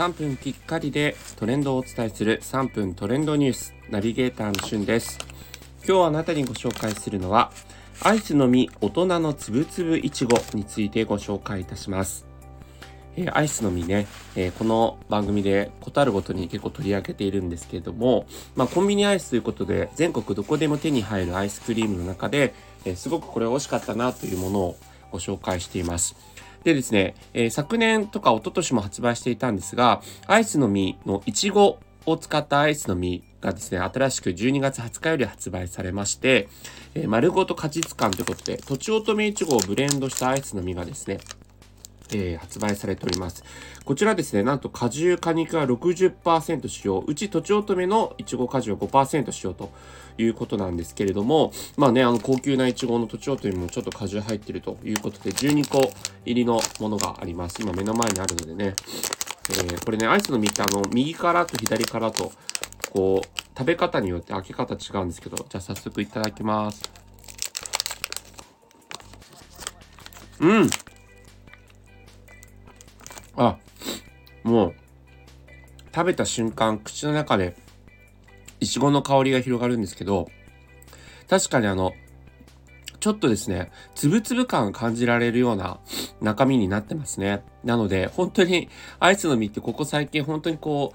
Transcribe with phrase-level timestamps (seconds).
[0.00, 5.18] 3分きっかりでトレンドをお伝えする3分トレンドニュースナビゲーターのしゅんです
[5.86, 7.52] 今日あなたにご紹介するのは
[8.02, 12.24] アイスの実大人のつぶつぶいちごについてご紹介いたします
[13.14, 18.24] えー、アイスの実ね、えー、この番組でことあるごとに結構取り上げているんですけれども、
[18.56, 22.54] まあ、コンビニアイスということで全国どこでも手に入るアイスクリームの中で、
[22.86, 24.76] えー、すごくこれ美味しかったなというものを
[25.12, 26.16] ご紹介しています。
[26.64, 36.48] でですね、えー、昨年とか一昨年も発売していたんですが、アイスの実のいちごを使ったアイスの実がですね、新しく12月20日より発売されまして、
[36.94, 41.18] えー、丸ごと果実感ということで、とちおとめいちごをブレンドしたアイスの実がですね、
[42.12, 43.44] えー、発売されております。
[43.84, 49.70] こちらですね、なんと果汁果肉は60%使用、うちとちおとめのいちご果汁を5%使用と
[50.18, 55.90] いうことなんですけれども、まあね、あの高級ないちごのとちおとめもちょっと果汁入ってるということで、12個
[56.24, 57.60] 入りのものがあります。
[57.60, 58.74] 今目の前にあるのでね、
[59.50, 62.32] えー、これね、アイスの実ってあの、右からと左からと、
[62.92, 66.82] こう、食べ方によって開け方違うんですけど、じゃあ早速いただきます。
[70.40, 70.70] うん
[73.36, 73.58] あ、
[74.42, 74.74] もう、
[75.94, 77.56] 食べた瞬間、口の中で、
[78.60, 80.28] いちごの香りが広がるんですけど、
[81.28, 81.92] 確かにあの、
[83.00, 85.78] ちょっとですね、つぶつぶ感感じられるような
[86.20, 87.42] 中身になってますね。
[87.64, 90.92] なので、本当にアイスの実ってここ最近本当にこ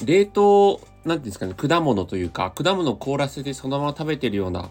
[0.00, 4.68] う、冷凍、なんていうんですかね、果物というか、果物を凍らせてそのまま食べてるような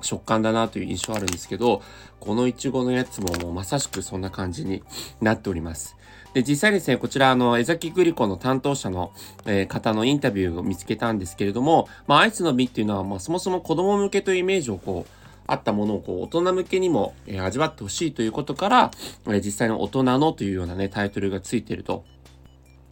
[0.00, 1.82] 食感だなという印象あるんですけど、
[2.20, 4.82] このいちごのやつももうまさしくそんな感じに
[5.20, 5.96] なっております。
[6.34, 9.12] で、実際ですね、こちら、あの、江崎グリコの担当者の、
[9.46, 15.17] えー、方のインタビューを見つけたんですけれども、まあ、アイスの実っていうのは、まあ、そもそも子供向けというイメージをこう、
[15.48, 18.90] あったものをこう大人向けにも、味わってほしいということから、
[19.26, 22.04] 実際の大人のというようなね、タイトルがついていると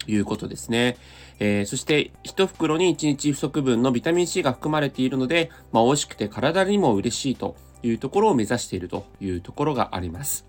[0.07, 0.97] いうことですね。
[1.39, 10.47] えー、そして、1袋に1日不足分のビタミン C が含まれているので、まあ、美味しくて体にも嬉しいというところを目指しているというところがあります。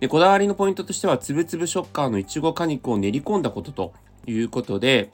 [0.00, 3.92] で、こだわりのポイントとしては、つぶつぶ食感のいちご果肉を練り込んだことと
[4.26, 5.12] いうことで、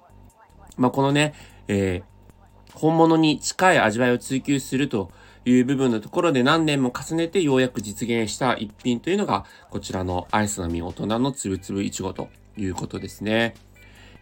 [0.79, 1.35] まあ、このね、
[1.69, 5.11] えー、本物に近い味わいを追求すると
[5.45, 13.55] いう部分のところで何年も重ねてようやく実現した一品というのが、こちらのアイスの実大人のつぶつぶいちごということですね。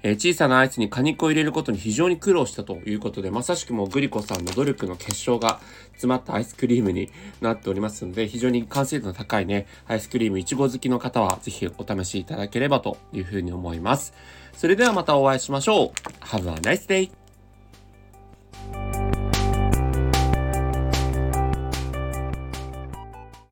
[0.03, 5.61] えー、小さなアイスに果肉を入れることに非常に苦労したということで、まさしくもうグリコさんの努力の結晶が
[5.93, 7.11] 詰まったアイスクリームに
[7.41, 14.15] なっておりますので、非常に完成度の高いね、アイスクリームいちご好きの方はぜひお試しいただければというふうに思います。
[14.55, 15.91] それではまたお会いしましょう。
[16.25, 17.20] Have a nice day!